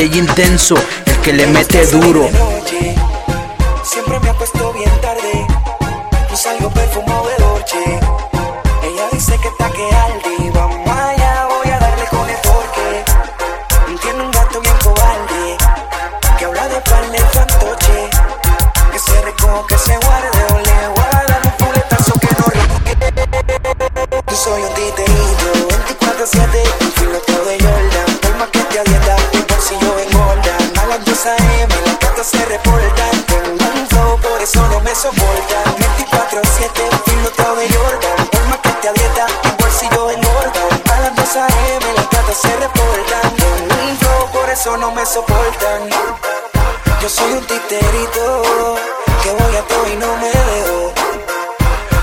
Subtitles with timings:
[0.00, 2.26] DJ intenso, el que le mete duro.
[3.82, 5.46] Siempre me acuesto bien tarde
[6.32, 7.19] y salgo perfumado
[31.20, 33.24] A las 2 AM, las cartas se reportan.
[33.26, 35.64] Tengo un flow, por eso no me soportan.
[35.76, 38.26] 24-7, un filoteo de Jordan.
[38.32, 40.62] Por más que te dieta, mi bolsillo engorda.
[40.94, 43.36] A las 2 AM, las cartas se reportan.
[43.36, 45.90] Tengo un flow, por eso no me soportan.
[47.02, 48.76] Yo soy un titerito,
[49.22, 50.92] que voy a todo y no me dejo.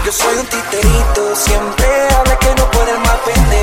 [0.06, 3.57] Yo soy un titerito, siempre habla que no puede el más pendejo.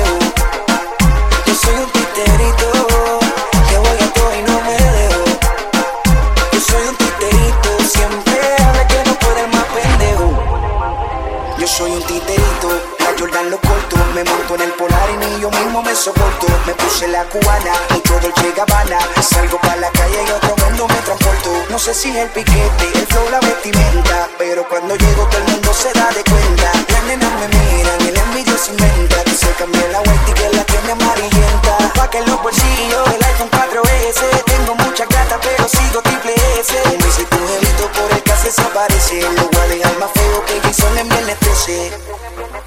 [15.95, 16.47] Me soporto.
[16.65, 21.01] Me puse la cubana, mucho Dolce Gabbana, salgo para la calle y otro mundo me
[21.01, 21.51] transporto.
[21.69, 25.51] No sé si es el piquete, el flow, la vestimenta, pero cuando llego todo el
[25.51, 26.71] mundo se da de cuenta.
[26.91, 30.49] Las nenas me miran el envidio se inventa, que se cambió la white y que
[30.57, 31.77] la tiene amarillenta.
[31.95, 36.73] Pa' que en los bolsillos el iPhone 4S, tengo mucha gata pero sigo triple S.
[36.99, 40.59] Me hice tu gelito por el que desaparece, lo voy a dejar más feo que
[40.61, 41.91] Jason en 13.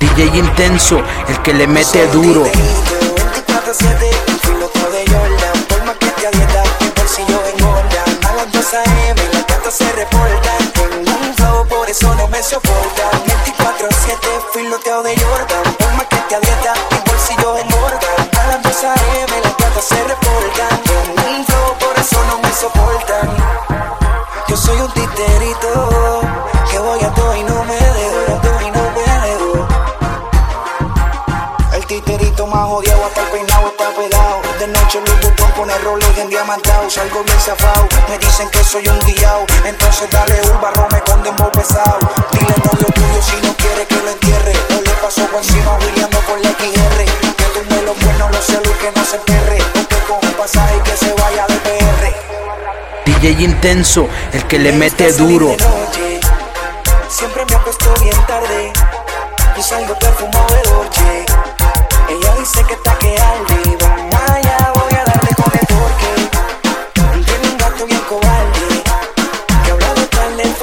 [0.01, 2.45] DJ intenso, el que le mete duro.
[3.69, 5.65] 24-7, un filoteo de Jordan.
[5.69, 8.05] Por más que te a dieta, mi bolsillo engorda.
[8.27, 10.73] A las 2 AM, las cartas se reportan.
[10.73, 13.11] Tengo un flow, por eso no me soportan.
[13.47, 14.19] 24-7,
[14.55, 15.75] filoteo de Jordan.
[15.77, 18.09] Por más que te a dieta, mi bolsillo engorda.
[18.41, 20.83] A las 2 AM, las cartas se reportan.
[20.84, 23.37] Tengo un flow, por eso no me soportan.
[24.49, 25.91] Yo soy un titerito,
[32.00, 34.42] titerito más odiado, hasta el peinado está pegado.
[34.59, 36.88] De noche mi botón pone Rolex en diamantado.
[36.91, 39.47] Salgo bien zafado, me dicen que soy un guiao.
[39.64, 41.98] Entonces dale un barro, me con dembow pesado.
[42.32, 44.53] Dile novio tuyo si no quiere que lo entierre.
[44.70, 47.04] No le pasó por encima William por la XR.
[47.36, 49.59] Que tumbe los buenos, los celos y que no se perre.
[49.59, 52.15] O que coja un pasaje que se vaya de PR.
[53.06, 55.56] DJ intenso, el que le mete duro.
[57.09, 58.72] Siempre me acuesto bien tarde
[59.56, 61.58] y salgo perfumado de Dolce.
[62.11, 66.13] Ella dice que está que alde, vamos allá, voy a darle con el torque.
[67.27, 68.83] Tiene un gato bien cobarde
[69.63, 70.55] que habla de darle el.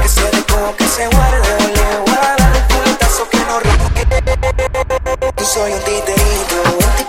[0.00, 3.76] Que se recoja, que se guarde, le voy a dar un puletazo que no ríe.
[5.36, 6.56] Yo soy un titerito,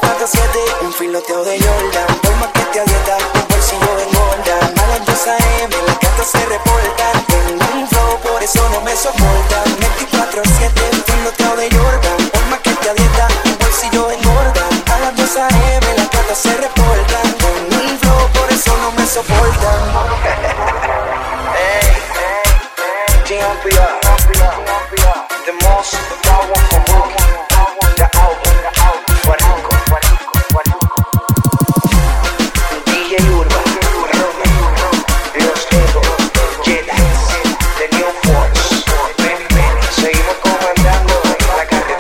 [0.02, 0.42] 24-7,
[0.82, 2.20] un filoteo de Jordan.
[2.22, 4.58] Por más que te dieta, mi bolsillo engorda.
[4.84, 7.26] A las 2 AM, las cartas se reportan.
[7.28, 9.73] Tengo un flow, por eso no me soportan.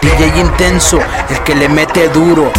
[0.03, 1.00] DJ intenso,
[1.30, 2.52] el que le mete duro.